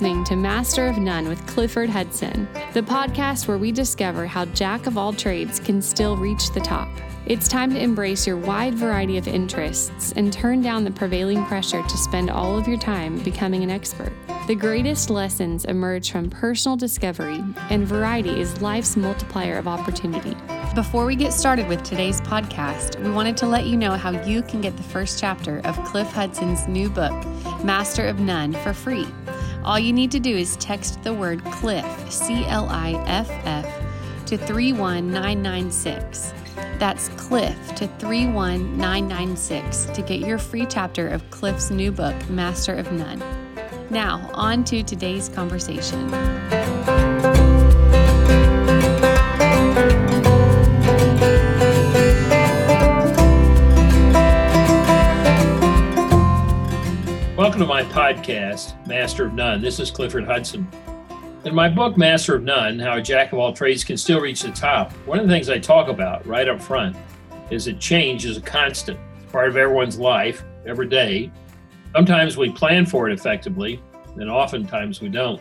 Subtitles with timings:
[0.00, 4.86] listening to Master of None with Clifford Hudson, the podcast where we discover how Jack
[4.86, 6.88] of all trades can still reach the top.
[7.26, 11.82] It's time to embrace your wide variety of interests and turn down the prevailing pressure
[11.82, 14.10] to spend all of your time becoming an expert.
[14.46, 20.34] The greatest lessons emerge from personal discovery, and variety is life's multiplier of opportunity.
[20.74, 24.40] Before we get started with today's podcast, we wanted to let you know how you
[24.40, 27.12] can get the first chapter of Cliff Hudson's new book,
[27.62, 29.06] Master of None, for free.
[29.64, 33.66] All you need to do is text the word CLIFF, C L I F F,
[34.26, 36.32] to 31996.
[36.78, 42.90] That's Cliff to 31996 to get your free chapter of Cliff's new book, Master of
[42.92, 43.22] None.
[43.90, 46.10] Now, on to today's conversation.
[57.40, 59.62] Welcome to my podcast, Master of None.
[59.62, 60.68] This is Clifford Hudson.
[61.46, 64.42] In my book, Master of None How a Jack of All Trades Can Still Reach
[64.42, 66.94] the Top, one of the things I talk about right up front
[67.50, 71.32] is that change is a constant, it's part of everyone's life every day.
[71.96, 73.82] Sometimes we plan for it effectively,
[74.16, 75.40] and oftentimes we don't.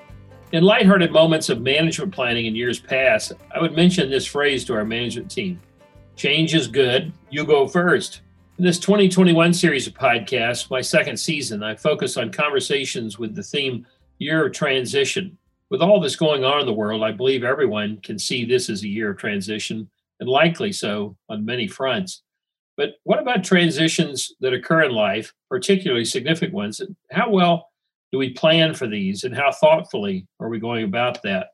[0.53, 4.73] In lighthearted moments of management planning in years past, I would mention this phrase to
[4.73, 5.59] our management team
[6.16, 8.22] Change is good, you go first.
[8.60, 13.42] In this 2021 series of podcasts, my second season, I focus on conversations with the
[13.42, 15.38] theme Year of Transition.
[15.70, 18.84] With all this going on in the world, I believe everyone can see this as
[18.84, 22.24] a year of transition, and likely so on many fronts.
[22.76, 26.82] But what about transitions that occur in life, particularly significant ones?
[27.12, 27.70] How well
[28.12, 31.52] do we plan for these, and how thoughtfully are we going about that?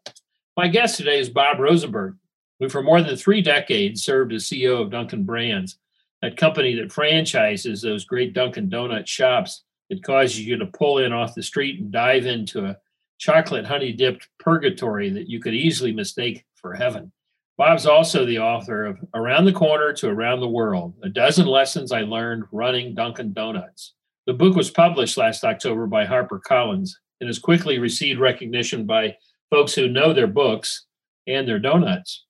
[0.57, 2.15] My guest today is Bob Rosenberg,
[2.59, 5.77] who for more than three decades served as CEO of Dunkin' Brands
[6.25, 11.13] that company that franchises those great Dunkin' Donut shops that causes you to pull in
[11.13, 12.77] off the street and dive into a
[13.19, 17.11] chocolate honey dipped purgatory that you could easily mistake for heaven.
[17.59, 21.91] Bob's also the author of Around the Corner to Around the World A Dozen Lessons
[21.91, 23.93] I Learned Running Dunkin' Donuts.
[24.25, 26.89] The book was published last October by HarperCollins
[27.21, 29.15] and has quickly received recognition by
[29.51, 30.87] folks who know their books
[31.27, 32.24] and their donuts.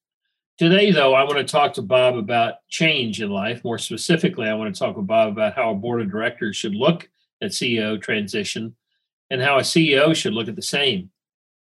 [0.57, 3.61] Today, though, I want to talk to Bob about change in life.
[3.65, 6.73] More specifically, I want to talk with Bob about how a board of directors should
[6.73, 7.09] look
[7.41, 8.73] at CEO transition
[9.29, 11.09] and how a CEO should look at the same.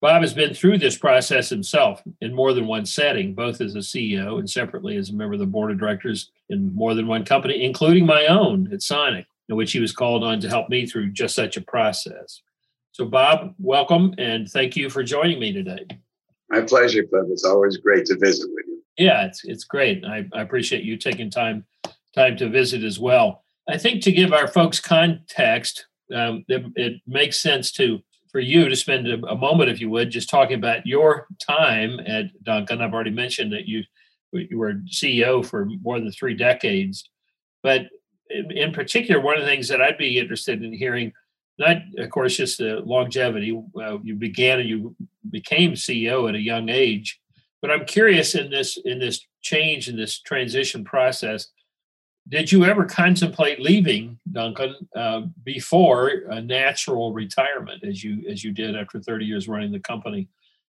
[0.02, 3.80] Bob has been through this process himself in more than one setting, both as a
[3.80, 7.24] CEO and separately as a member of the board of directors in more than one
[7.24, 10.86] company, including my own at Sonic, in which he was called on to help me
[10.86, 12.42] through just such a process.
[12.92, 15.88] So, Bob, welcome and thank you for joining me today.
[16.54, 17.26] My pleasure, Cliff.
[17.30, 18.84] It's always great to visit with you.
[18.96, 20.06] Yeah, it's it's great.
[20.06, 21.66] I, I appreciate you taking time
[22.14, 23.44] time to visit as well.
[23.68, 28.70] I think to give our folks context, um, it, it, makes sense to for you
[28.70, 32.82] to spend a, a, moment, if you would, just talking about your time at Dunkin'.
[32.82, 33.82] I've already mentioned that you
[34.32, 37.10] you were CEO for more than three decades,
[37.64, 37.88] but
[38.30, 41.14] in, in particular, one of the things that I'd be interested in hearing,
[41.58, 43.60] not of course just the longevity.
[43.76, 44.96] Uh, you began and you
[45.34, 47.20] became CEO at a young age
[47.64, 51.48] but I'm curious in this in this change in this transition process.
[52.28, 58.52] Did you ever contemplate leaving Dunkin' uh, before a natural retirement, as you as you
[58.52, 60.28] did after 30 years running the company?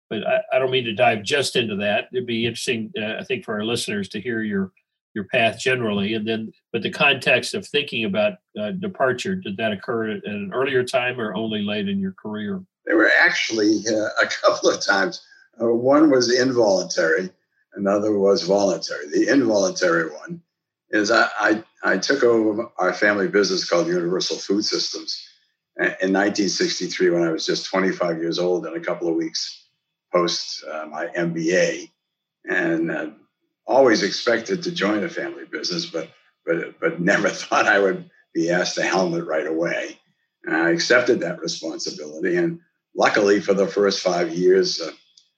[0.08, 2.10] But I, I don't mean to dive just into that.
[2.14, 4.72] It'd be interesting, uh, I think, for our listeners to hear your
[5.16, 9.34] your path generally, and then but the context of thinking about uh, departure.
[9.34, 12.62] Did that occur at an earlier time or only late in your career?
[12.86, 15.22] There were actually uh, a couple of times
[15.62, 17.30] uh, one was involuntary,
[17.76, 19.08] another was voluntary.
[19.10, 20.42] The involuntary one
[20.90, 25.28] is I, I, I, took over our family business called Universal Food Systems
[25.78, 29.64] in 1963 when I was just 25 years old and a couple of weeks
[30.14, 31.90] post uh, my MBA,
[32.46, 33.10] and uh,
[33.66, 36.10] always expected to join a family business, but
[36.46, 39.98] but but never thought I would be asked to helm it right away.
[40.46, 42.60] And I accepted that responsibility, and
[42.96, 44.82] luckily for the first five years.
[44.82, 44.92] Uh,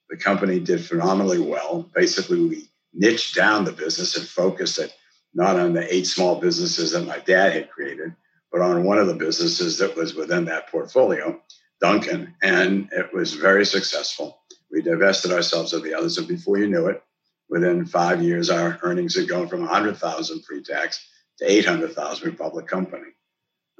[0.09, 1.89] the company did phenomenally well.
[1.95, 4.93] Basically, we niched down the business and focused it
[5.35, 8.15] not on the eight small businesses that my dad had created,
[8.51, 11.39] but on one of the businesses that was within that portfolio,
[11.81, 12.33] Dunkin'.
[12.41, 14.39] And it was very successful.
[14.71, 16.17] We divested ourselves of the others.
[16.17, 17.03] And before you knew it,
[17.49, 21.05] within five years, our earnings had gone from 100,000 pre-tax
[21.39, 23.11] to 800,000 public company.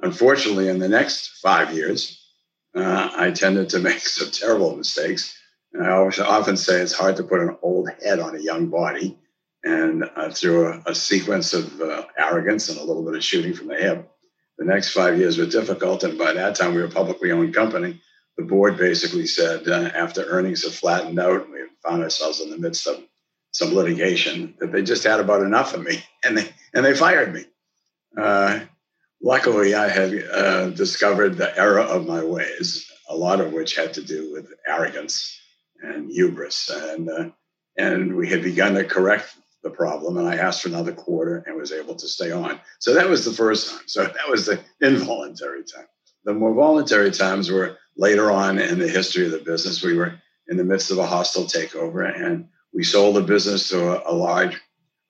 [0.02, 2.25] Unfortunately, in the next five years,
[2.76, 5.36] uh, I tended to make some terrible mistakes
[5.72, 8.68] And I always, often say it's hard to put an old head on a young
[8.68, 9.18] body.
[9.64, 13.52] And uh, through a, a, sequence of uh, arrogance and a little bit of shooting
[13.52, 14.08] from the hip,
[14.58, 16.04] the next five years were difficult.
[16.04, 18.00] And by that time, we were a publicly owned company.
[18.36, 22.58] the board basically said uh, after earnings had flattened out, we found ourselves in the
[22.58, 23.02] midst of
[23.50, 27.32] some litigation that they just had about enough of me, and they and they fired
[27.34, 27.44] me.
[29.26, 33.92] Luckily, I had uh, discovered the error of my ways, a lot of which had
[33.94, 35.36] to do with arrogance
[35.82, 37.30] and hubris, and uh,
[37.76, 40.16] and we had begun to correct the problem.
[40.16, 42.60] And I asked for another quarter and was able to stay on.
[42.78, 43.82] So that was the first time.
[43.88, 45.88] So that was the involuntary time.
[46.24, 49.82] The more voluntary times were later on in the history of the business.
[49.82, 50.14] We were
[50.46, 54.14] in the midst of a hostile takeover, and we sold the business to a, a
[54.14, 54.56] large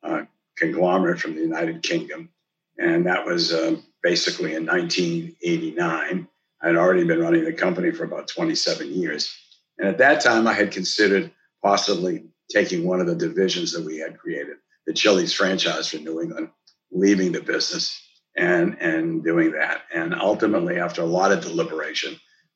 [0.02, 0.22] uh,
[0.56, 2.30] conglomerate from the United Kingdom.
[2.78, 6.28] And that was uh, basically in 1989.
[6.62, 9.36] I had already been running the company for about 27 years.
[9.78, 13.98] And at that time, I had considered possibly taking one of the divisions that we
[13.98, 16.50] had created, the Chili's franchise for New England,
[16.92, 18.00] leaving the business
[18.36, 19.82] and, and doing that.
[19.92, 22.14] And ultimately, after a lot of deliberation,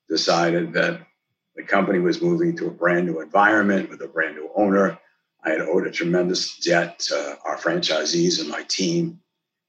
[0.09, 1.01] decided that
[1.57, 5.01] the company was moving to a brand new environment with a brand new owner.
[5.45, 9.21] I had owed a tremendous debt to our franchisees and my team.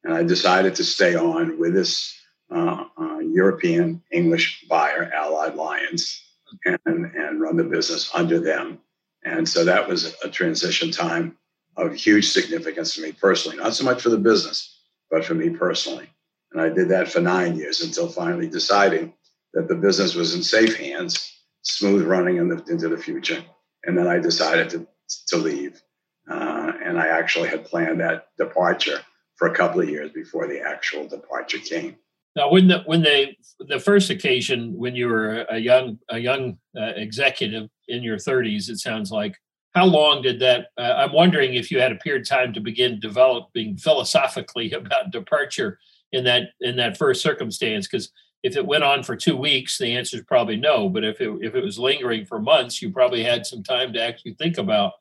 [0.04, 2.18] And I decided to stay on with this
[2.50, 6.24] uh, uh, European English buyer, Allied Lyons,
[6.66, 8.80] and, and run the business under them.
[9.24, 11.38] And so that was a transition time
[11.78, 15.50] of huge significance to me personally, not so much for the business, but for me
[15.50, 16.10] personally.
[16.52, 19.14] And I did that for nine years until finally deciding
[19.54, 23.44] that the business was in safe hands smooth running in the, into the future.
[23.86, 24.88] And then I decided to,
[25.28, 25.82] to leave.
[26.30, 29.00] Uh, and I actually had planned that departure
[29.42, 31.96] for a couple of years before the actual departure came.
[32.36, 36.60] Now, when the when they the first occasion when you were a young a young
[36.80, 39.36] uh, executive in your 30s, it sounds like.
[39.74, 40.68] How long did that?
[40.78, 45.12] Uh, I'm wondering if you had a period of time to begin developing philosophically about
[45.12, 45.80] departure
[46.12, 48.12] in that in that first circumstance, because
[48.44, 50.88] if it went on for two weeks, the answer is probably no.
[50.88, 54.02] But if it if it was lingering for months, you probably had some time to
[54.04, 54.92] actually think about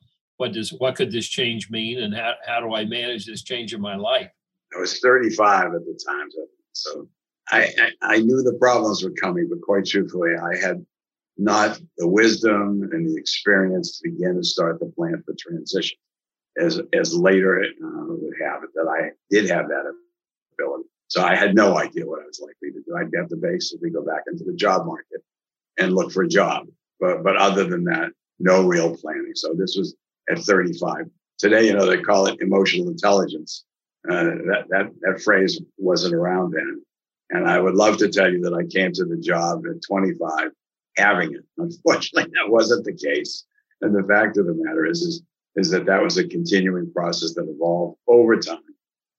[0.40, 3.74] what does what could this change mean, and how how do I manage this change
[3.74, 4.30] in my life?
[4.74, 6.28] I was 35 at the time,
[6.72, 7.08] so
[7.50, 10.84] I, I, I knew the problems were coming, but quite truthfully, I had
[11.36, 15.98] not the wisdom and the experience to begin to start the plan for transition.
[16.58, 19.92] As as later uh, would have it, that I did have that
[20.54, 20.88] ability.
[21.08, 22.96] So I had no idea what I was likely to do.
[22.96, 25.22] I'd have to basically go back into the job market
[25.78, 26.66] and look for a job.
[26.98, 29.32] But but other than that, no real planning.
[29.34, 29.94] So this was
[30.28, 31.06] at 35.
[31.38, 33.64] Today, you know, they call it emotional intelligence.
[34.08, 36.82] Uh, that that that phrase wasn't around then.
[37.30, 40.50] And I would love to tell you that I came to the job at 25
[40.96, 41.44] having it.
[41.58, 43.44] Unfortunately, that wasn't the case.
[43.80, 45.22] And the fact of the matter is, is,
[45.56, 48.58] is that that was a continuing process that evolved over time.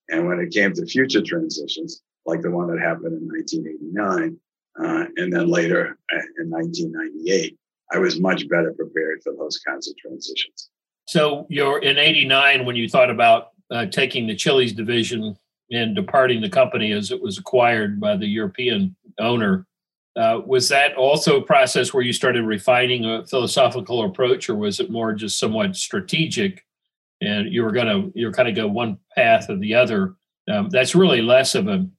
[0.10, 4.38] And when it came to future transitions, like the one that happened in 1989,
[4.80, 7.58] uh, and then later uh, in 1998,
[7.94, 10.71] I was much better prepared for those kinds of transitions.
[11.12, 15.38] So you're in 89 when you thought about uh, taking the Chili's division
[15.70, 19.68] and departing the company as it was acquired by the European owner.
[20.16, 24.80] Uh, was that also a process where you started refining a philosophical approach, or was
[24.80, 26.66] it more just somewhat strategic
[27.20, 30.16] and you were to you're kind of go one path or the other.
[30.50, 31.90] Um, that's really less of a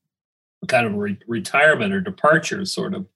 [0.69, 3.07] kind of re- retirement or departure sort of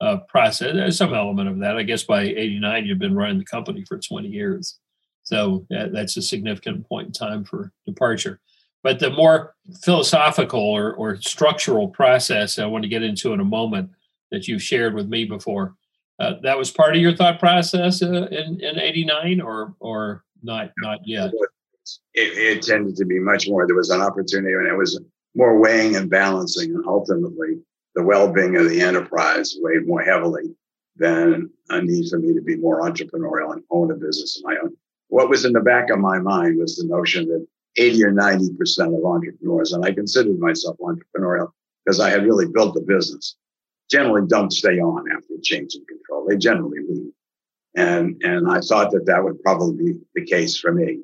[0.00, 0.72] uh, process.
[0.72, 1.76] There's some element of that.
[1.76, 4.78] I guess by '89 you've been running the company for 20 years,
[5.24, 8.40] so that, that's a significant point in time for departure.
[8.82, 13.44] But the more philosophical or, or structural process I want to get into in a
[13.44, 13.90] moment
[14.30, 15.74] that you've shared with me before.
[16.20, 20.70] Uh, that was part of your thought process uh, in in '89, or or not
[20.78, 21.32] not yet.
[22.14, 23.66] It, it, tended to be much more.
[23.66, 25.00] There was an opportunity, and it was
[25.34, 27.60] more weighing and balancing, and ultimately
[27.94, 30.54] the well-being of the enterprise weighed more heavily
[30.96, 34.56] than a need for me to be more entrepreneurial and own a business of my
[34.62, 34.74] own.
[35.08, 37.46] What was in the back of my mind was the notion that
[37.76, 41.50] 80 or 90 percent of entrepreneurs, and I considered myself entrepreneurial
[41.84, 43.36] because I had really built the business,
[43.90, 46.26] generally don't stay on after a change in control.
[46.28, 47.12] They generally leave.
[47.76, 51.00] And, and I thought that that would probably be the case for me.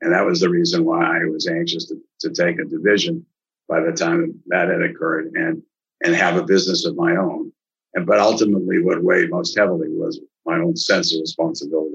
[0.00, 3.24] And that was the reason why I was anxious to, to take a division
[3.68, 5.62] by the time that had occurred and,
[6.04, 7.52] and have a business of my own.
[7.94, 11.91] And, but ultimately, what weighed most heavily was my own sense of responsibility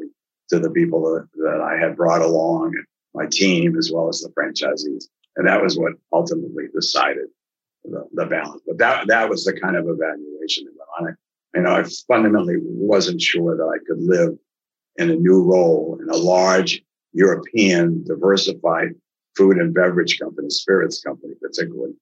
[0.50, 4.22] to the people that, that I had brought along, and my team, as well as
[4.22, 5.06] the franchisees.
[5.36, 7.28] And that was what ultimately decided
[7.84, 8.62] the, the balance.
[8.66, 11.18] But that, that was the kind of evaluation that went on
[11.58, 14.38] you know, I fundamentally wasn't sure that I could live
[14.98, 18.90] in a new role in a large European diversified
[19.36, 21.94] food and beverage company, spirits company, particularly.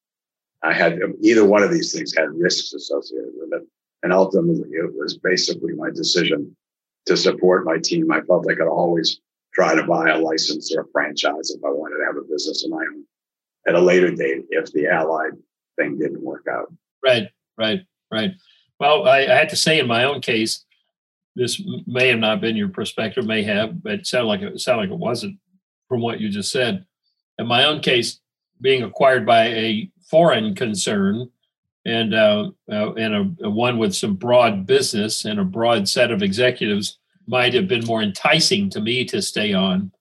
[0.62, 3.68] I had either one of these things had risks associated with it.
[4.04, 6.56] And ultimately, it was basically my decision
[7.06, 8.12] to support my team.
[8.12, 9.20] I felt I could always
[9.54, 12.64] try to buy a license or a franchise if I wanted to have a business
[12.66, 13.06] of my own
[13.68, 15.34] at a later date if the allied
[15.78, 16.72] thing didn't work out.
[17.04, 17.82] Right, right,
[18.12, 18.32] right.
[18.80, 20.66] Well, I, I had to say in my own case,
[21.36, 24.60] this may have not been your perspective, may have, but it sounded like it, it
[24.60, 25.38] sounded like it wasn't
[25.90, 26.86] from what you just said.
[27.38, 28.20] In my own case,
[28.62, 31.30] being acquired by a foreign concern
[31.86, 36.12] and uh, uh, and a, a, one with some broad business and a broad set
[36.12, 39.92] of executives might have been more enticing to me to stay on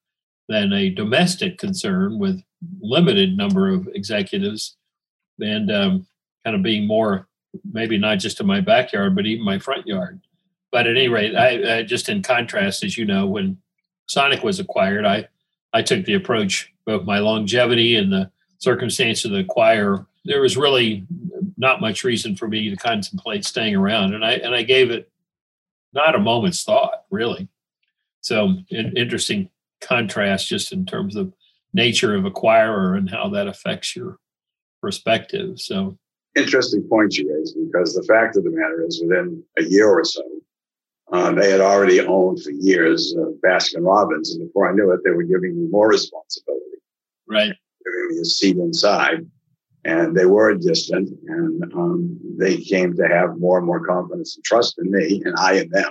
[0.49, 2.43] than a domestic concern with
[2.81, 4.77] limited number of executives
[5.41, 6.07] and um,
[6.45, 7.29] kind of being more
[7.73, 10.21] maybe not just in my backyard but even my front yard.
[10.73, 13.59] But at any rate I, I just in contrast as you know when
[14.07, 15.27] sonic was acquired i
[15.73, 20.57] i took the approach both my longevity and the circumstance of the acquire there was
[20.57, 21.07] really
[21.57, 24.15] not much reason for me to contemplate staying around.
[24.15, 25.11] And i and i gave it
[25.93, 27.49] not a moment's thought really.
[28.21, 29.51] So an interesting
[29.81, 31.33] contrast just in terms of
[31.73, 34.19] nature of acquirer and how that affects your
[34.81, 35.61] perspective.
[35.61, 35.99] So
[36.35, 40.05] interesting point you raised because the fact of the matter is within a year or
[40.05, 40.23] so
[41.13, 44.99] uh, they had already owned for years uh, baskin robbins and before i knew it
[45.05, 46.61] they were giving me more responsibility.
[47.29, 47.55] Right.
[47.85, 49.25] Giving me a seat inside
[49.85, 54.45] and they were distant and um, they came to have more and more confidence and
[54.45, 55.91] trust in me and i in them.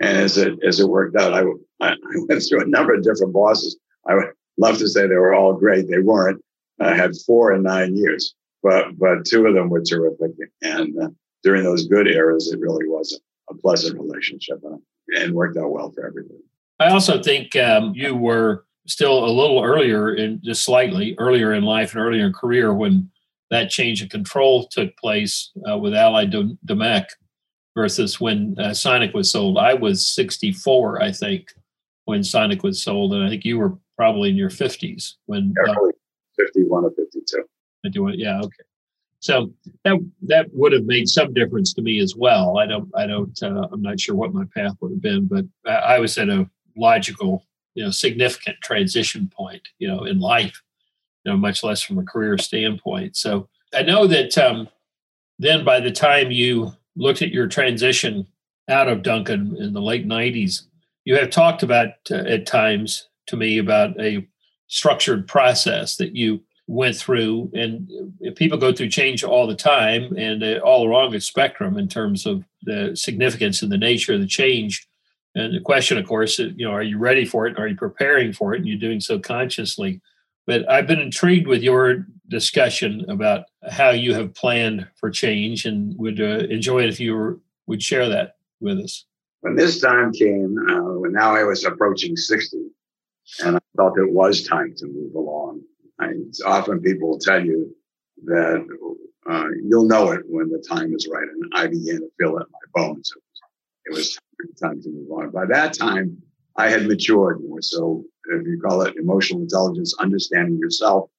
[0.00, 1.42] And as it as it worked out i,
[1.80, 1.96] I
[2.28, 3.78] went through a number of different bosses.
[4.06, 5.88] I would love to say they were all great.
[5.88, 6.42] They weren't.
[6.80, 10.32] I had four in nine years but but two of them were terrific.
[10.62, 11.08] And uh,
[11.42, 13.18] during those good eras it really was
[13.50, 14.76] a, pleasant relationship uh,
[15.20, 16.40] and worked out well for everybody.
[16.80, 21.64] I also think um, you were still a little earlier in just slightly earlier in
[21.64, 23.10] life and earlier in career when
[23.50, 26.32] that change of control took place uh, with Allied
[26.66, 27.04] Domecq
[27.74, 29.58] versus when uh, Sonic was sold.
[29.58, 31.48] I was 64, I think,
[32.06, 35.54] when Sonic was sold, and I think you were probably in your 50s when.
[35.66, 35.74] Yeah,
[36.38, 37.44] 51 or 52.
[37.84, 38.64] 51, Yeah, okay.
[39.20, 39.52] So
[39.84, 42.58] that that would have made some difference to me as well.
[42.58, 45.44] I don't, I don't, uh, I'm not sure what my path would have been, but
[45.64, 47.44] I, I was at a logical
[47.74, 50.62] you know significant transition point you know in life
[51.24, 53.16] you know much less from a career standpoint.
[53.16, 54.68] So i know that um,
[55.38, 58.26] then by the time you looked at your transition
[58.68, 60.62] out of dunkin' in the late 90s
[61.04, 64.26] you have talked about uh, at times to me about a
[64.68, 67.50] structured process that you went through.
[67.54, 67.90] And
[68.36, 72.26] people go through change all the time and uh, all along the spectrum in terms
[72.26, 74.88] of the significance and the nature of the change
[75.34, 77.58] and the question, of course, is, you know, are you ready for it?
[77.58, 78.58] Are you preparing for it?
[78.58, 80.00] And you're doing so consciously.
[80.46, 85.96] But I've been intrigued with your discussion about how you have planned for change and
[85.98, 89.06] would uh, enjoy it if you were, would share that with us.
[89.40, 92.58] When this time came, uh, now I was approaching 60,
[93.44, 95.62] and I felt it was time to move along.
[95.98, 96.12] I,
[96.44, 97.74] often people will tell you
[98.24, 98.66] that
[99.28, 101.26] uh, you'll know it when the time is right.
[101.28, 103.12] And I began to feel it in my bones.
[103.84, 104.18] It was
[104.60, 105.30] time to move on.
[105.30, 106.22] By that time,
[106.56, 107.62] I had matured more.
[107.62, 111.10] So, if you call it emotional intelligence, understanding yourself,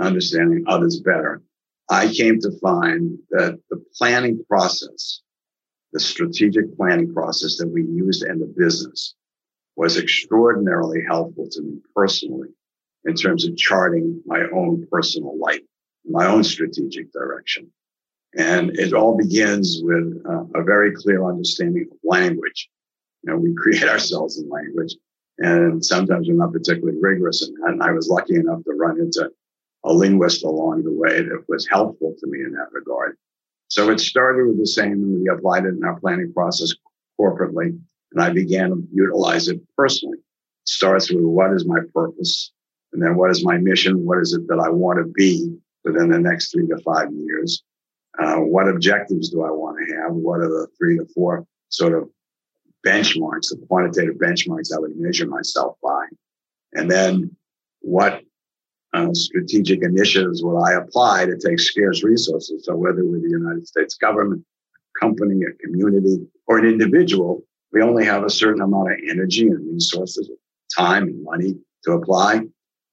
[0.00, 1.42] understanding others better,
[1.90, 5.20] I came to find that the planning process,
[5.92, 9.14] the strategic planning process that we used in the business,
[9.76, 12.48] was extraordinarily helpful to me personally
[13.04, 15.60] in terms of charting my own personal life,
[16.04, 17.70] my own strategic direction.
[18.36, 22.68] And it all begins with uh, a very clear understanding of language.
[23.22, 24.94] You know, we create ourselves in language,
[25.38, 27.72] and sometimes we're not particularly rigorous in that.
[27.72, 29.30] And I was lucky enough to run into
[29.84, 33.16] a linguist along the way that was helpful to me in that regard.
[33.68, 36.72] So it started with the same, and we applied it in our planning process
[37.20, 37.78] corporately,
[38.12, 40.18] and I began to utilize it personally.
[40.18, 42.52] It starts with what is my purpose,
[42.92, 44.06] and then what is my mission?
[44.06, 45.54] What is it that I want to be
[45.84, 47.62] within the next three to five years?
[48.18, 50.12] Uh, what objectives do I want to have?
[50.12, 52.08] What are the three to four sort of
[52.84, 56.04] benchmarks, the quantitative benchmarks I would measure myself by?
[56.72, 57.36] And then
[57.80, 58.22] what
[58.92, 62.64] uh, strategic initiatives will I apply to take scarce resources?
[62.64, 64.44] So whether with the United States government,
[65.00, 69.72] company, a community, or an individual, we only have a certain amount of energy and
[69.72, 70.30] resources,
[70.76, 72.42] time and money to apply.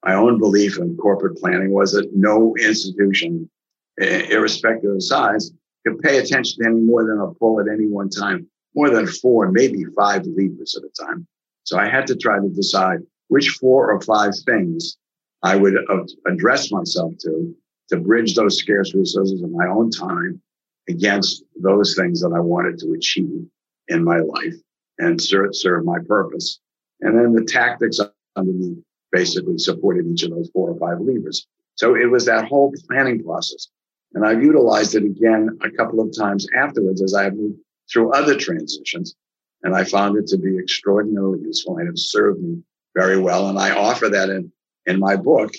[0.04, 3.50] My own belief in corporate planning was that no institution
[3.98, 5.52] irrespective of size,
[5.86, 9.08] can pay attention to any more than a bull at any one time, more than
[9.08, 11.28] four, maybe five levers at a time.
[11.64, 14.98] So I had to try to decide which four or five things
[15.44, 15.78] I would
[16.26, 17.56] address myself to
[17.90, 20.42] to bridge those scarce resources of my own time
[20.90, 23.46] against those things that I wanted to achieve
[23.88, 24.56] in my life
[24.98, 26.60] and serve, serve my purpose.
[27.02, 28.00] And then the tactics
[28.36, 28.78] underneath
[29.12, 31.48] basically supported each of those four or five levers.
[31.76, 33.68] So it was that whole planning process.
[34.16, 37.60] And I've utilized it again a couple of times afterwards as I have moved
[37.92, 39.14] through other transitions.
[39.62, 42.64] And I found it to be extraordinarily useful and it served me
[42.96, 43.50] very well.
[43.50, 44.52] And I offer that in,
[44.86, 45.54] in my book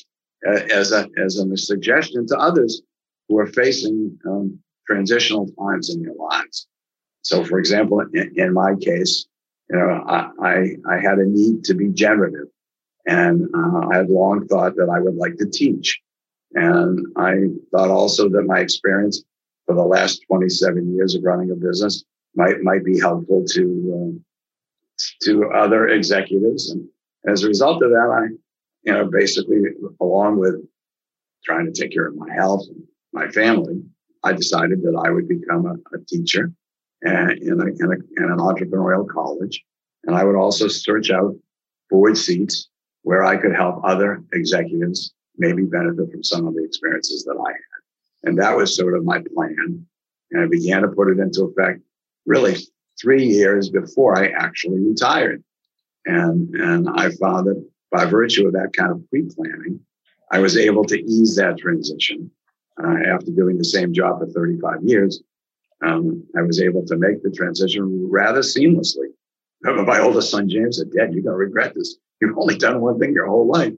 [0.49, 2.83] uh, as, a, as a suggestion to others
[3.29, 6.67] who are facing um, transitional times in their lives.
[7.23, 9.27] So, for example, in, in my case,
[9.69, 12.47] you know, I, I, I, had a need to be generative.
[13.05, 16.01] And uh, I had long thought that I would like to teach.
[16.57, 17.35] And I
[17.71, 19.23] thought also that my experience
[19.67, 22.03] for the last 27 years of running a business
[22.35, 23.63] might might be helpful to
[23.95, 24.25] um,
[25.23, 26.71] to other executives.
[26.71, 26.89] And
[27.29, 28.35] as a result of that, I,
[28.85, 29.59] you know, basically
[30.01, 30.55] along with
[31.45, 32.83] trying to take care of my health and
[33.13, 33.83] my family,
[34.25, 36.53] I decided that I would become a, a teacher
[37.03, 39.63] and in, a, in, a, in an entrepreneurial college.
[40.05, 41.37] And I would also search out
[41.91, 42.69] board seats
[43.03, 47.51] where I could help other executives maybe benefit from some of the experiences that I
[47.51, 48.29] had.
[48.29, 49.87] And that was sort of my plan.
[50.33, 51.81] And I began to put it into effect
[52.27, 52.57] really
[53.01, 55.43] three years before I actually retired.
[56.07, 59.81] And, and I found that by virtue of that kind of pre planning,
[60.31, 62.31] I was able to ease that transition
[62.83, 65.23] uh, after doing the same job for 35 years.
[65.85, 69.09] Um, I was able to make the transition rather seamlessly.
[69.63, 71.97] My oldest son, James, said, Dad, you're going to regret this.
[72.21, 73.75] You've only done one thing your whole life.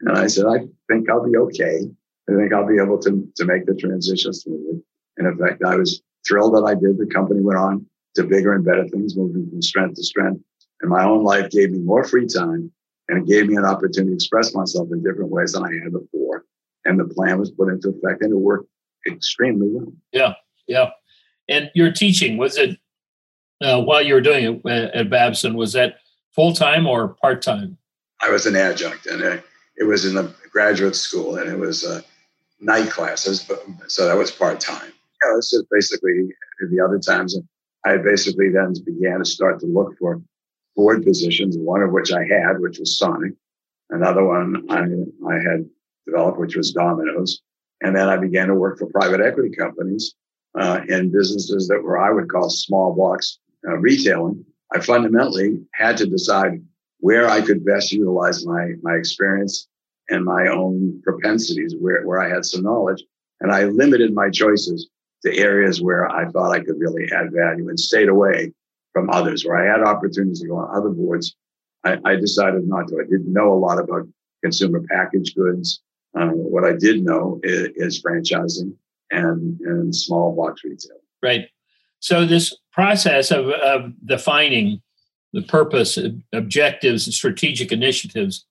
[0.00, 1.80] And I said, I think I'll be okay.
[2.28, 4.82] I think I'll be able to, to make the transition smoothly.
[5.16, 6.98] And in fact, I was thrilled that I did.
[6.98, 10.40] The company went on to bigger and better things, moving from strength to strength.
[10.80, 12.70] And my own life gave me more free time
[13.08, 15.92] and it gave me an opportunity to express myself in different ways than I had
[15.92, 16.44] before.
[16.84, 18.68] And the plan was put into effect and it worked
[19.10, 19.92] extremely well.
[20.12, 20.34] Yeah,
[20.66, 20.90] yeah.
[21.48, 22.78] And your teaching, was it
[23.60, 25.96] uh, while you were doing it at Babson, was that
[26.34, 27.78] full time or part time?
[28.20, 29.42] I was an adjunct and
[29.78, 32.02] it, was in the graduate school and it was uh,
[32.60, 34.92] night classes, but so that was part time.
[35.36, 36.28] It's just basically
[36.70, 37.36] the other times.
[37.84, 40.20] I basically then began to start to look for
[40.76, 43.32] board positions, one of which I had, which was Sonic.
[43.90, 44.82] Another one I,
[45.28, 45.68] I had
[46.06, 47.40] developed, which was Domino's.
[47.80, 50.14] And then I began to work for private equity companies
[50.58, 54.44] uh, in businesses that were, I would call small box uh, retailing.
[54.72, 56.62] I fundamentally had to decide
[57.00, 59.68] where I could best utilize my, my experience
[60.08, 63.02] and my own propensities, where, where I had some knowledge.
[63.40, 64.88] And I limited my choices
[65.24, 68.52] to areas where I thought I could really add value and stayed away
[68.92, 69.44] from others.
[69.44, 71.36] Where I had opportunities to go on other boards,
[71.84, 72.96] I, I decided not to.
[72.96, 74.08] I didn't know a lot about
[74.42, 75.80] consumer packaged goods.
[76.16, 78.72] Um, what I did know is, is franchising
[79.10, 80.96] and, and small box retail.
[81.22, 81.48] Right.
[82.00, 84.80] So this process of, of defining
[85.32, 85.98] the purpose,
[86.32, 88.46] objectives, and strategic initiatives,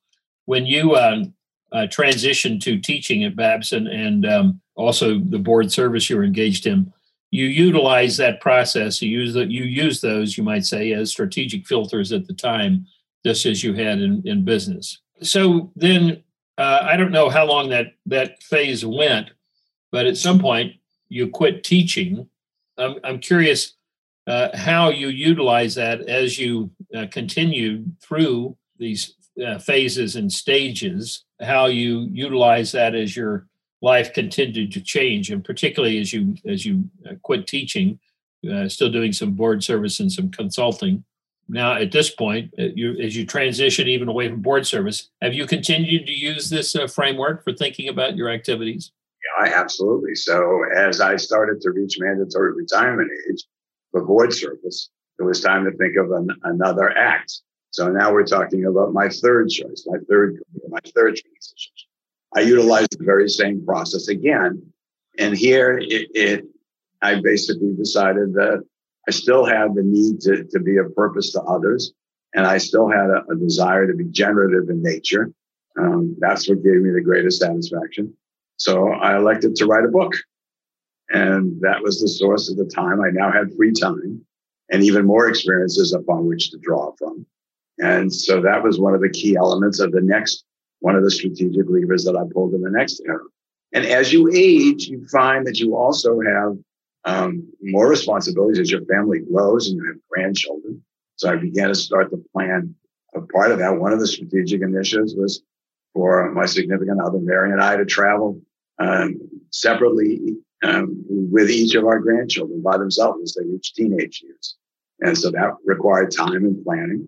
[0.45, 1.23] when you uh,
[1.71, 6.67] uh, transitioned to teaching at Babson and um, also the board service you were engaged
[6.67, 6.91] in,
[7.31, 9.01] you utilize that process.
[9.01, 9.35] You use.
[9.35, 12.85] You use those, you might say, as strategic filters at the time,
[13.25, 15.01] just as you had in, in business.
[15.21, 16.23] So then,
[16.57, 19.31] uh, I don't know how long that that phase went,
[19.91, 20.73] but at some point
[21.09, 22.29] you quit teaching.
[22.77, 23.73] I'm, I'm curious
[24.27, 31.23] uh, how you utilize that as you uh, continued through these uh, phases and stages,
[31.41, 33.47] how you utilize that as your
[33.81, 37.99] life continued to change, and particularly as you as you uh, quit teaching,
[38.51, 41.03] uh, still doing some board service and some consulting.
[41.49, 45.33] Now, at this point, uh, you, as you transition even away from board service, have
[45.33, 48.91] you continued to use this framework for thinking about your activities?
[49.39, 50.15] Yeah, absolutely.
[50.15, 53.45] So, as I started to reach mandatory retirement age
[53.97, 57.41] for board service, it was time to think of an, another act.
[57.71, 61.73] So now we're talking about my third choice, my third, my third transition.
[62.36, 64.62] I utilized the very same process again.
[65.17, 66.45] And here it, it
[67.01, 68.63] I basically decided that
[69.07, 71.93] I still had the need to, to be of purpose to others.
[72.33, 75.31] And I still had a, a desire to be generative in nature.
[75.79, 78.13] Um, that's what gave me the greatest satisfaction.
[78.57, 80.13] So I elected to write a book.
[81.09, 83.01] And that was the source of the time.
[83.01, 84.25] I now had free time
[84.69, 87.25] and even more experiences upon which to draw from.
[87.79, 90.43] And so that was one of the key elements of the next
[90.79, 93.23] one of the strategic levers that I pulled in the next era.
[93.73, 96.57] And as you age, you find that you also have
[97.05, 100.83] um, more responsibilities as your family grows and you have grandchildren.
[101.15, 102.75] So I began to start to plan
[103.15, 103.79] a part of that.
[103.79, 105.41] One of the strategic initiatives was
[105.93, 108.39] for my significant other, Mary, and I to travel
[108.79, 114.55] um, separately um, with each of our grandchildren by themselves as they reach teenage years.
[114.99, 117.07] And so that required time and planning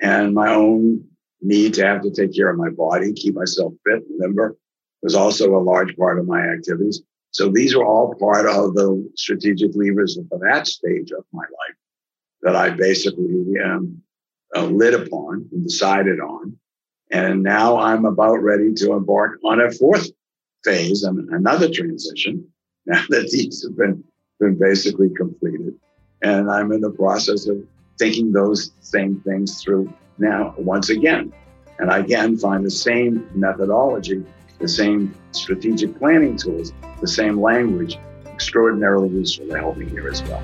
[0.00, 1.04] and my own
[1.42, 4.56] need to have to take care of my body, keep myself fit and limber
[5.02, 7.02] was also a large part of my activities.
[7.30, 11.76] So these were all part of the strategic levers for that stage of my life
[12.42, 14.02] that I basically um,
[14.54, 16.56] uh, lit upon and decided on.
[17.12, 20.10] And now I'm about ready to embark on a fourth
[20.64, 22.48] phase and another transition
[22.88, 24.04] now that these have been,
[24.38, 25.74] been basically completed.
[26.22, 27.58] And I'm in the process of
[27.98, 31.32] thinking those same things through now once again.
[31.80, 34.24] And I again find the same methodology,
[34.60, 40.22] the same strategic planning tools, the same language extraordinarily useful to help me here as
[40.22, 40.42] well.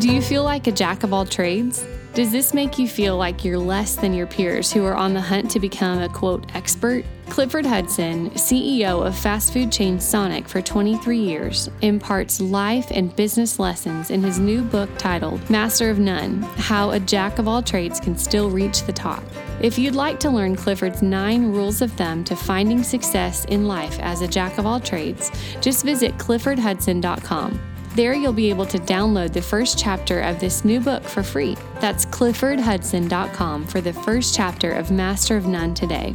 [0.00, 1.86] Do you feel like a jack of all trades?
[2.16, 5.20] Does this make you feel like you're less than your peers who are on the
[5.20, 7.04] hunt to become a quote expert?
[7.28, 13.58] Clifford Hudson, CEO of fast food chain Sonic for 23 years, imparts life and business
[13.58, 18.00] lessons in his new book titled Master of None How a Jack of All Trades
[18.00, 19.22] Can Still Reach the Top.
[19.60, 24.00] If you'd like to learn Clifford's nine rules of thumb to finding success in life
[24.00, 27.75] as a jack of all trades, just visit cliffordhudson.com.
[27.96, 31.56] There, you'll be able to download the first chapter of this new book for free.
[31.80, 36.14] That's cliffordhudson.com for the first chapter of Master of None today.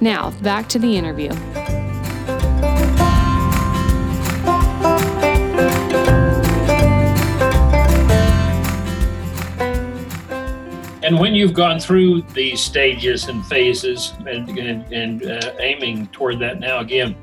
[0.00, 1.30] Now, back to the interview.
[11.04, 16.40] And when you've gone through these stages and phases and, and, and uh, aiming toward
[16.40, 17.14] that now again,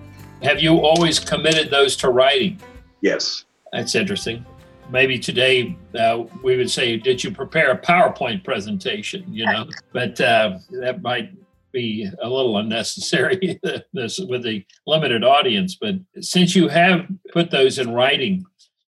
[0.43, 2.57] have you always committed those to writing?
[3.01, 3.43] Yes.
[3.71, 4.45] That's interesting.
[4.89, 10.19] Maybe today uh, we would say, "Did you prepare a PowerPoint presentation?" You know, but
[10.19, 11.31] uh, that might
[11.71, 13.59] be a little unnecessary
[13.93, 15.77] this, with the limited audience.
[15.79, 18.45] But since you have put those in writing,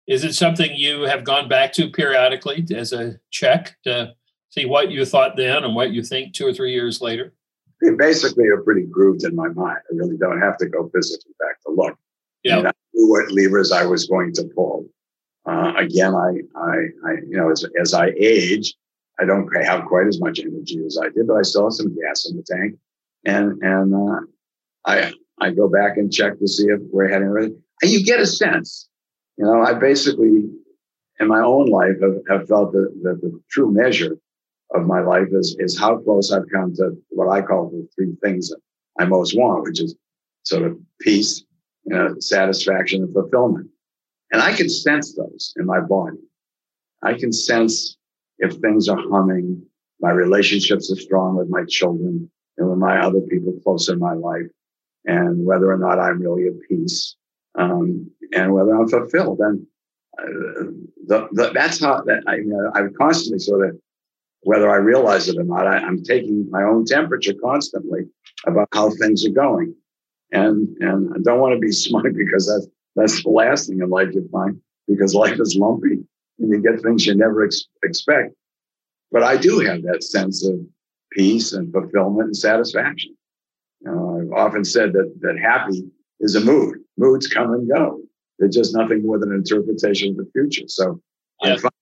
[0.07, 4.13] is it something you have gone back to periodically as a check to
[4.49, 7.33] see what you thought then and what you think two or three years later?
[7.81, 9.79] They basically are pretty grooved in my mind.
[9.91, 11.97] I really don't have to go physically back to look.
[12.43, 12.59] Yeah.
[12.59, 14.87] And I knew what levers I was going to pull.
[15.45, 16.75] Uh, again, I, I,
[17.05, 18.75] I, you know, as, as I age,
[19.19, 21.95] I don't have quite as much energy as I did, but I still have some
[21.95, 22.75] gas in the tank.
[23.25, 24.21] And, and, uh,
[24.85, 27.51] I, I go back and check to see if we're heading right.
[27.81, 28.87] And you get a sense,
[29.37, 30.49] you know, I basically,
[31.19, 34.17] in my own life, have, have felt that, that the true measure
[34.73, 38.15] of my life is, is how close I've come to what I call the three
[38.23, 38.51] things
[38.99, 39.95] I most want, which is
[40.43, 41.43] sort of peace,
[41.85, 43.69] you know, satisfaction and fulfillment.
[44.31, 46.17] And I can sense those in my body.
[47.03, 47.97] I can sense
[48.39, 49.63] if things are humming,
[50.01, 54.13] my relationships are strong with my children and with my other people close in my
[54.13, 54.47] life,
[55.05, 57.15] and whether or not I'm really at peace,
[57.55, 59.39] um, and whether I'm fulfilled.
[59.39, 59.65] And
[60.19, 60.71] uh,
[61.07, 63.79] the, the, that's how that I, you know, I constantly sort of,
[64.41, 68.01] whether I realize it or not, I, I'm taking my own temperature constantly
[68.45, 69.73] about how things are going.
[70.33, 73.89] And, and I don't want to be smart because that's, that's the last thing in
[73.89, 75.99] life you find because life is lumpy
[76.39, 78.33] and you get things you never ex- expect.
[79.11, 80.55] But I do have that sense of
[81.11, 83.15] peace and fulfillment and satisfaction.
[83.81, 85.83] Know, I've often said that, that happy
[86.19, 86.79] is a mood.
[86.97, 88.01] Moods come and go.
[88.39, 90.67] They're just nothing more than an interpretation of the future.
[90.67, 91.01] So
[91.41, 91.53] Yeah.
[91.53, 91.73] I find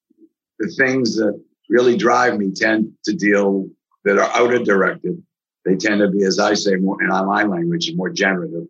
[0.60, 3.70] the things that really drive me tend to deal
[4.04, 5.22] that are outer directed.
[5.66, 8.68] They tend to be, as I say, more in my language, more generative.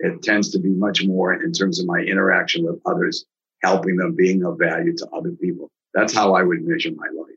[0.00, 3.24] It tends to be much more in terms of my interaction with others,
[3.62, 5.70] helping them, being of value to other people.
[5.94, 7.36] That's how I would measure my life,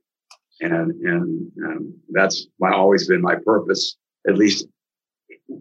[0.62, 3.98] and and um, that's my, always been my purpose.
[4.28, 4.68] At least,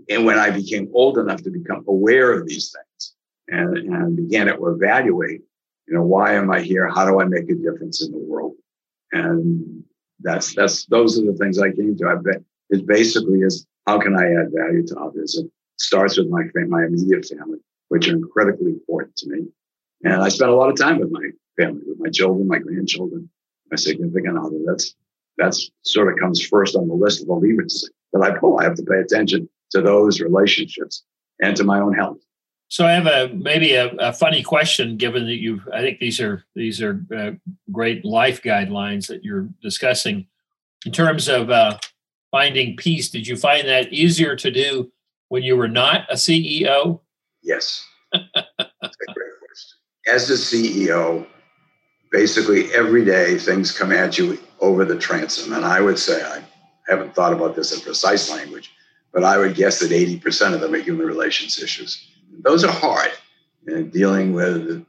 [0.09, 3.15] and when I became old enough to become aware of these things,
[3.49, 5.43] and and began to evaluate,
[5.87, 6.89] you know, why am I here?
[6.89, 8.55] How do I make a difference in the world?
[9.13, 9.85] And
[10.21, 12.09] that's that's those are the things I came to.
[12.09, 15.37] I bet it basically is how can I add value to others?
[15.37, 19.47] It starts with my my immediate family, which are incredibly important to me.
[20.05, 23.29] And I spend a lot of time with my family, with my children, my grandchildren,
[23.71, 24.59] my significant other.
[24.67, 24.95] That's
[25.39, 28.59] that's sort of comes first on the list of levers that I pull.
[28.59, 31.05] I have to pay attention to those relationships
[31.41, 32.19] and to my own health.
[32.69, 36.21] So I have a maybe a, a funny question, given that you, I think these
[36.21, 37.33] are these are uh,
[37.71, 40.27] great life guidelines that you're discussing.
[40.87, 41.79] In terms of uh,
[42.35, 44.91] finding peace, did you find that easier to do
[45.29, 46.99] when you were not a CEO?
[47.45, 47.87] Yes.
[50.13, 51.25] As a CEO,
[52.11, 55.53] basically every day things come at you over the transom.
[55.53, 56.43] And I would say I,
[56.89, 58.73] haven't thought about this in precise language,
[59.13, 62.11] but I would guess that 80% of them are human relations issues.
[62.41, 63.13] Those are hard.
[63.69, 64.85] And dealing with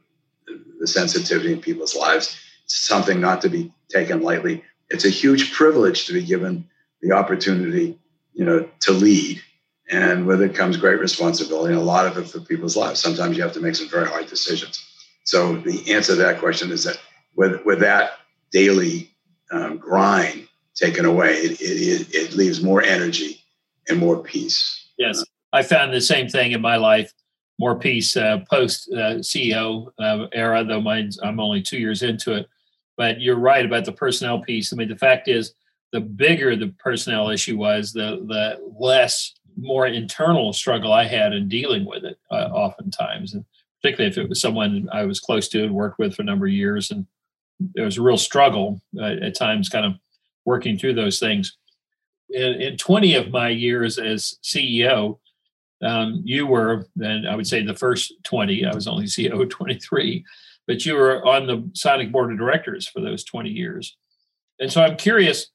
[0.80, 4.64] the sensitivity in people's lives, it's something not to be taken lightly.
[4.90, 6.68] It's a huge privilege to be given
[7.02, 7.98] the opportunity,
[8.32, 9.42] you know, to lead.
[9.90, 13.00] And with it comes great responsibility, and a lot of it for people's lives.
[13.00, 14.84] Sometimes you have to make some very hard decisions.
[15.24, 16.98] So the answer to that question is that
[17.36, 18.12] with with that
[18.50, 19.10] daily
[19.52, 23.40] um, grind taken away, it, it, it leaves more energy
[23.88, 24.88] and more peace.
[24.98, 27.12] Yes, I found the same thing in my life.
[27.58, 32.34] More peace uh, post uh, CEO uh, era, though mine's I'm only two years into
[32.34, 32.48] it.
[32.96, 34.72] But you're right about the personnel piece.
[34.72, 35.54] I mean, the fact is,
[35.92, 41.48] the bigger the personnel issue was, the the less more internal struggle I had in
[41.48, 42.18] dealing with it.
[42.30, 43.44] Uh, oftentimes, and
[43.80, 46.46] particularly if it was someone I was close to and worked with for a number
[46.46, 47.06] of years, and
[47.74, 49.94] there was a real struggle uh, at times, kind of
[50.44, 51.56] working through those things.
[52.30, 55.18] In, in 20 of my years as CEO,
[55.82, 60.24] um, you were, and I would say the first 20, I was only CEO 23,
[60.66, 63.96] but you were on the Sonic board of directors for those 20 years.
[64.58, 65.48] And so I'm curious,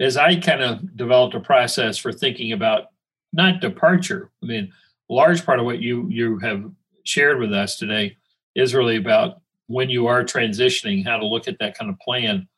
[0.00, 2.86] as I kind of developed a process for thinking about
[3.32, 4.72] not departure, I mean,
[5.08, 6.64] large part of what you you have
[7.04, 8.16] shared with us today
[8.54, 12.48] is really about when you are transitioning, how to look at that kind of plan.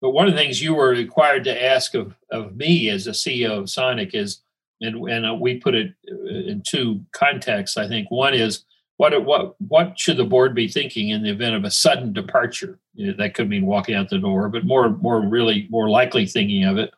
[0.00, 3.10] But one of the things you were required to ask of, of me as a
[3.10, 4.42] CEO of Sonic is,
[4.80, 7.76] and, and we put it uh, in two contexts.
[7.76, 8.64] I think one is
[8.98, 12.78] what what what should the board be thinking in the event of a sudden departure?
[12.96, 16.78] That could mean walking out the door, but more more really more likely thinking of
[16.78, 16.92] it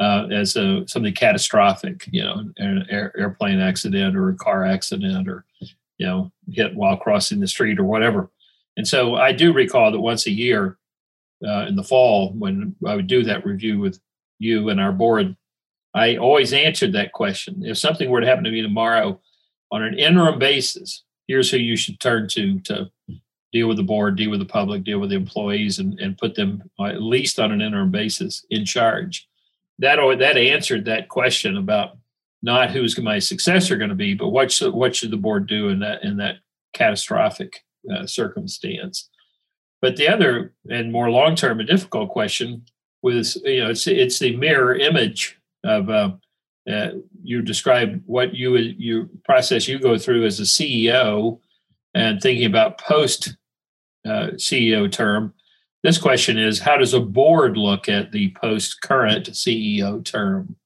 [0.00, 5.28] uh, as a, something catastrophic, you know, an air, airplane accident or a car accident
[5.28, 5.44] or
[5.98, 8.30] you know hit while crossing the street or whatever.
[8.76, 10.78] And so I do recall that once a year
[11.46, 14.00] uh, in the fall, when I would do that review with
[14.38, 15.36] you and our board,
[15.94, 17.64] I always answered that question.
[17.64, 19.20] If something were to happen to me tomorrow
[19.70, 22.90] on an interim basis, here's who you should turn to to
[23.52, 26.34] deal with the board, deal with the public, deal with the employees, and, and put
[26.34, 29.28] them at least on an interim basis in charge.
[29.78, 31.96] That that answered that question about
[32.42, 35.68] not who's my successor going to be, but what should what should the board do
[35.68, 36.36] in that in that
[36.74, 39.08] catastrophic uh, circumstance.
[39.80, 42.66] But the other and more long term and difficult question
[43.02, 46.12] was you know it's it's the mirror image of uh,
[46.70, 46.90] uh,
[47.24, 51.40] you describe what you you process you go through as a CEO
[51.94, 53.36] and thinking about post
[54.04, 55.32] uh, CEO term.
[55.82, 60.56] This question is how does a board look at the post current CEO term?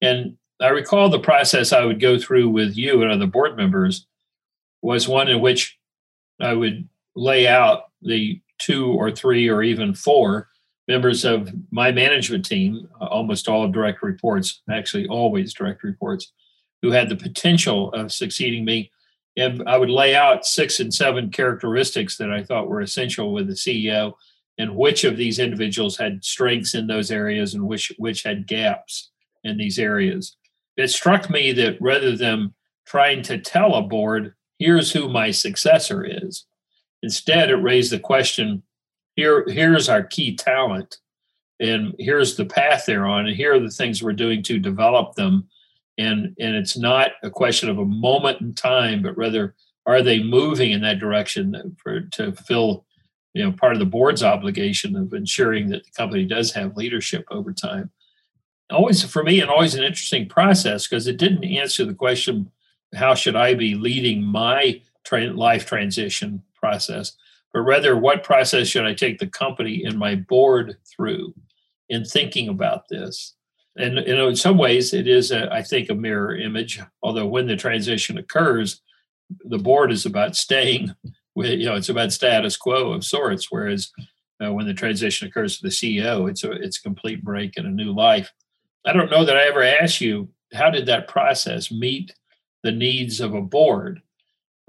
[0.00, 4.06] And I recall the process I would go through with you and other board members
[4.82, 5.78] was one in which
[6.40, 10.48] I would lay out the two or three or even four
[10.88, 16.32] members of my management team, uh, almost all direct reports, actually always direct reports,
[16.82, 18.90] who had the potential of succeeding me.
[19.36, 23.46] And I would lay out six and seven characteristics that I thought were essential with
[23.46, 24.14] the CEO
[24.58, 29.10] and which of these individuals had strengths in those areas and which which had gaps
[29.44, 30.36] in these areas
[30.80, 32.54] it struck me that rather than
[32.86, 36.46] trying to tell a board, here's who my successor is,
[37.02, 38.62] instead it raised the question,
[39.20, 40.96] here, here's our key talent,
[41.60, 45.14] and here's the path they're on, and here are the things we're doing to develop
[45.14, 45.46] them.
[45.98, 49.54] And, and it's not a question of a moment in time, but rather
[49.84, 52.86] are they moving in that direction for, to fill
[53.34, 57.24] you know part of the board's obligation of ensuring that the company does have leadership
[57.30, 57.90] over time
[58.70, 62.50] always for me and always an interesting process because it didn't answer the question
[62.94, 67.16] how should i be leading my tra- life transition process
[67.52, 71.34] but rather what process should i take the company and my board through
[71.88, 73.34] in thinking about this?
[73.76, 77.26] And you know in some ways it is a, I think a mirror image although
[77.26, 78.80] when the transition occurs
[79.44, 80.94] the board is about staying
[81.34, 83.90] with you know it's about status quo of sorts whereas
[84.44, 87.66] uh, when the transition occurs to the ceo it's a it's a complete break and
[87.66, 88.32] a new life.
[88.84, 92.12] I don't know that I ever asked you how did that process meet
[92.62, 94.02] the needs of a board,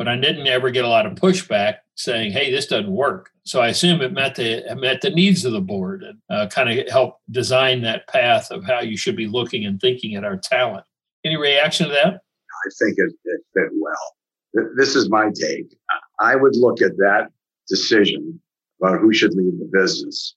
[0.02, 3.62] but I didn't ever get a lot of pushback saying, "Hey, this doesn't work." So
[3.62, 6.72] I assume it met the it met the needs of the board and uh, kind
[6.72, 10.38] of helped design that path of how you should be looking and thinking at our
[10.38, 10.86] talent.
[11.24, 12.16] Any reaction to that?
[12.16, 14.74] I think it, it fit well.
[14.76, 15.72] This is my take.
[16.20, 17.28] I would look at that
[17.70, 18.42] decision
[18.82, 20.34] about who should lead the business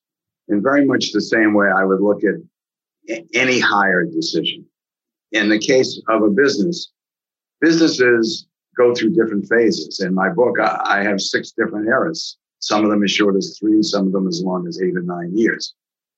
[0.49, 4.67] in very much the same way I would look at any hire decision.
[5.33, 6.93] In the case of a business,
[7.63, 10.01] businesses go through different phases.
[10.01, 12.37] In my book, I have six different eras.
[12.61, 15.03] Some of them as short as three, some of them as long as eight or
[15.03, 15.75] nine years.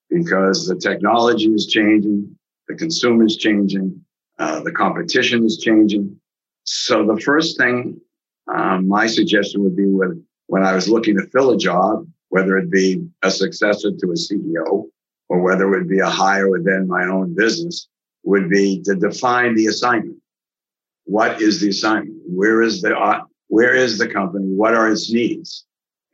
[0.08, 2.36] because the technology is changing,
[2.68, 4.00] the consumer is changing,
[4.38, 6.16] uh, the competition is changing.
[6.62, 8.00] So the first thing
[8.52, 12.56] um, my suggestion would be with, when I was looking to fill a job, whether
[12.56, 14.84] it be a successor to a CEO
[15.28, 17.88] or whether it would be a hire within my own business,
[18.22, 20.18] would be to define the assignment.
[21.06, 22.18] What is the assignment?
[22.26, 24.46] Where is the uh, where is the company?
[24.46, 25.64] What are its needs?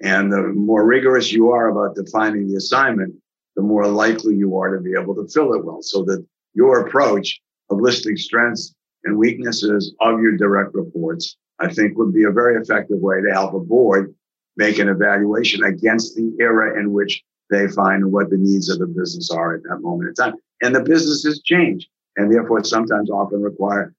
[0.03, 3.15] And the more rigorous you are about defining the assignment,
[3.57, 5.81] the more likely you are to be able to fill it well.
[5.81, 6.25] So that
[6.55, 8.75] your approach of listing strengths
[9.05, 13.33] and weaknesses of your direct reports, I think would be a very effective way to
[13.33, 14.15] help a board
[14.57, 18.87] make an evaluation against the era in which they find what the needs of the
[18.87, 20.35] business are at that moment in time.
[20.61, 23.95] And the businesses change and therefore sometimes often require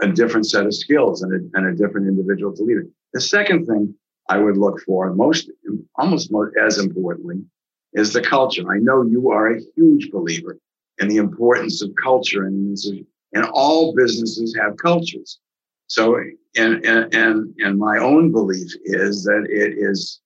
[0.00, 2.86] a different set of skills and a, and a different individual to lead it.
[3.12, 3.94] The second thing
[4.28, 5.50] I would look for, most
[5.96, 7.42] almost as importantly,
[7.92, 8.62] is the culture.
[8.70, 10.58] I know you are a huge believer
[10.98, 12.76] in the importance of culture, and,
[13.32, 15.38] and all businesses have cultures.
[15.88, 16.18] So,
[16.56, 20.20] and, and, and my own belief is that it is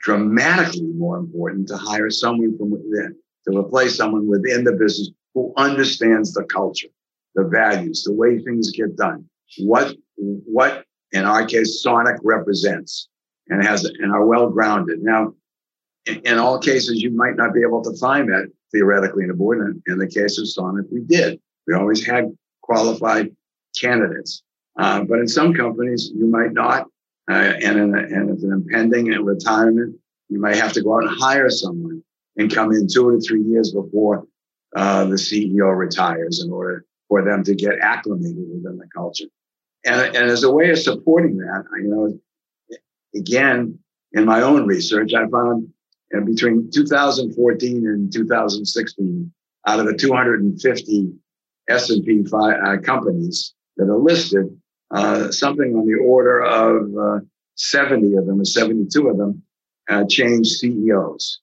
[0.00, 3.14] dramatically more important to hire someone from within,
[3.46, 6.88] to replace someone within the business who understands the culture,
[7.34, 9.24] the values, the way things get done,
[9.58, 13.08] what what in our case Sonic represents,
[13.48, 15.00] and has and are well grounded.
[15.02, 15.34] Now,
[16.06, 19.34] in, in, all cases, you might not be able to find that theoretically in a
[19.34, 19.82] board.
[19.86, 21.40] In, the case of Sonic, we did.
[21.66, 22.26] We always had
[22.62, 23.34] qualified
[23.78, 24.42] candidates,
[24.78, 26.86] uh, but in some companies, you might not.
[27.30, 29.94] Uh, and, in a, and if an impending retirement,
[30.28, 32.02] you might have to go out and hire someone
[32.36, 34.26] and come in two or three years before
[34.74, 39.26] uh, the CEO retires in order for them to get acclimated within the culture.
[39.84, 42.18] And, and as a way of supporting that, I, you know,
[43.14, 43.78] again,
[44.12, 45.68] in my own research, I found
[46.12, 49.32] and between 2014 and 2016,
[49.66, 51.12] out of the 250
[51.68, 54.46] S&P 5 uh, companies that are listed,
[54.90, 57.24] uh, something on the order of uh,
[57.56, 59.42] 70 of them or 72 of them
[59.88, 61.40] uh, changed CEOs.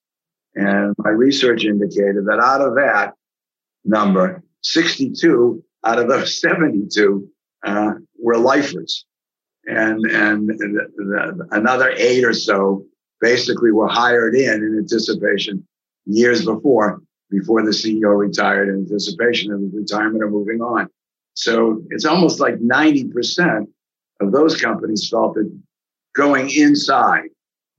[0.55, 3.13] And my research indicated that out of that
[3.85, 7.27] number, 62 out of those 72
[7.65, 9.05] uh, were lifers.
[9.65, 12.85] And, and the, the, another eight or so
[13.19, 15.67] basically were hired in in anticipation
[16.05, 20.87] years before, before the CEO retired in anticipation of his retirement or moving on.
[21.33, 23.67] So it's almost like 90%
[24.21, 25.51] of those companies felt that
[26.15, 27.29] going inside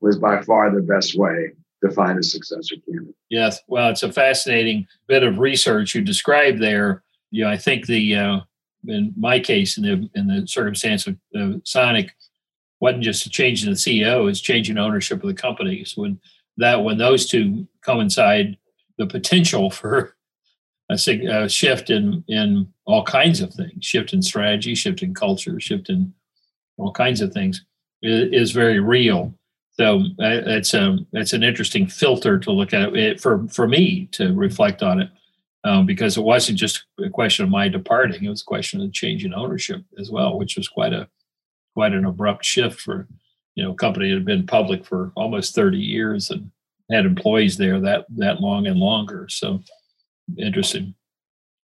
[0.01, 1.53] was by far the best way
[1.85, 3.15] to find a successor candidate.
[3.29, 7.03] Yes, well, it's a fascinating bit of research you described there.
[7.31, 8.41] You know, I think the uh,
[8.87, 12.15] in my case, in the in the circumstance of uh, Sonic,
[12.81, 15.85] wasn't just a change in the CEO; it's changing ownership of the company.
[15.85, 16.21] So when
[16.57, 18.57] that when those two coincide,
[18.99, 20.17] the potential for
[20.91, 25.61] a, a shift in in all kinds of things, shift in strategy, shift in culture,
[25.61, 26.13] shift in
[26.77, 27.65] all kinds of things
[28.03, 29.35] is, is very real.
[29.79, 34.35] So it's a it's an interesting filter to look at it for for me to
[34.35, 35.11] reflect on it
[35.63, 38.93] um, because it wasn't just a question of my departing; it was a question of
[38.93, 41.09] change in ownership as well, which was quite a
[41.75, 43.07] quite an abrupt shift for
[43.55, 46.51] you know a company that had been public for almost thirty years and
[46.91, 49.29] had employees there that that long and longer.
[49.29, 49.63] So
[50.37, 50.95] interesting.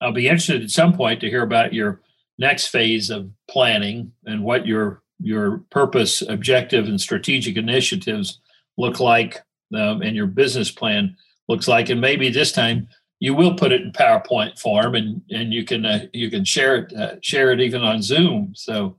[0.01, 2.01] I'll be interested at some point to hear about your
[2.37, 8.39] next phase of planning and what your your purpose, objective, and strategic initiatives
[8.77, 9.41] look like,
[9.75, 11.15] um, and your business plan
[11.47, 12.87] looks like, and maybe this time
[13.19, 16.75] you will put it in PowerPoint form, and and you can uh, you can share
[16.75, 18.53] it uh, share it even on Zoom.
[18.55, 18.97] So,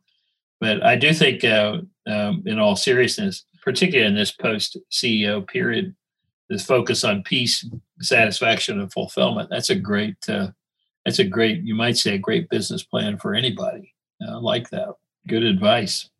[0.61, 5.95] but I do think, uh, um, in all seriousness, particularly in this post CEO period,
[6.49, 7.69] this focus on peace,
[8.01, 9.51] satisfaction, and fulfillment.
[9.51, 10.17] That's a great.
[10.29, 10.49] Uh,
[11.05, 11.63] that's a great.
[11.65, 13.93] You might say a great business plan for anybody.
[14.27, 14.95] I like that.
[15.27, 16.11] Good advice.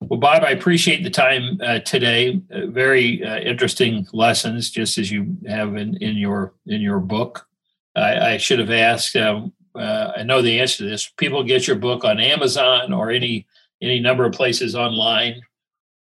[0.00, 2.40] Well, Bob, I appreciate the time uh, today.
[2.50, 7.46] Uh, very uh, interesting lessons, just as you have in, in your in your book.
[7.94, 9.14] I, I should have asked.
[9.16, 11.12] Um, uh, I know the answer to this.
[11.16, 13.46] People get your book on Amazon or any
[13.82, 15.42] any number of places online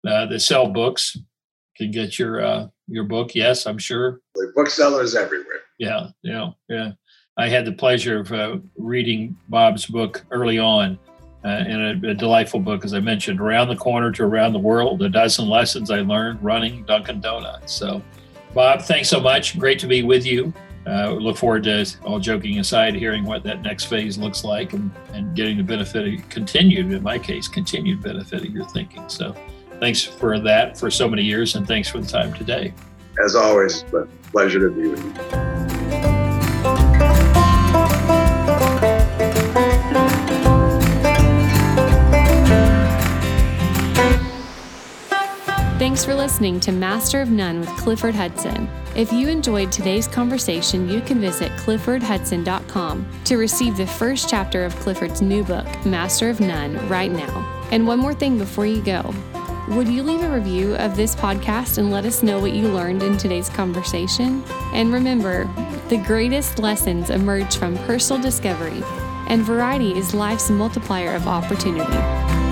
[0.07, 1.17] uh, that sell books.
[1.75, 3.33] Can get your uh, your book.
[3.33, 4.21] Yes, I'm sure.
[4.55, 5.61] Booksellers everywhere.
[5.79, 6.91] Yeah, yeah, yeah.
[7.35, 10.99] I had the pleasure of reading Bob's book early on
[11.47, 14.59] uh, and a, a, delightful book, as I mentioned, Around the Corner to Around the
[14.59, 17.71] World, a dozen lessons I learned running Dunkin' Donuts.
[17.71, 18.03] So,
[18.53, 19.57] Bob, thanks so much.
[19.57, 20.53] Great to be with you.
[20.85, 24.91] Uh, look forward to, all joking aside, hearing what that next phase looks like and,
[25.13, 29.07] and getting the benefit of continued, in my case, continued benefit of your thinking.
[29.07, 29.33] So,
[29.79, 32.73] thanks for that for so many years, and thanks for the time today.
[33.23, 33.85] As always,
[34.33, 35.46] pleasure to be with you.
[46.05, 48.69] Listening to Master of None with Clifford Hudson.
[48.95, 54.75] If you enjoyed today's conversation, you can visit cliffordhudson.com to receive the first chapter of
[54.75, 57.67] Clifford's new book, Master of None, right now.
[57.71, 59.13] And one more thing before you go.
[59.69, 63.01] Would you leave a review of this podcast and let us know what you learned
[63.01, 64.43] in today's conversation?
[64.73, 65.45] And remember,
[65.89, 68.83] the greatest lessons emerge from personal discovery,
[69.29, 72.46] and variety is life's multiplier of opportunity.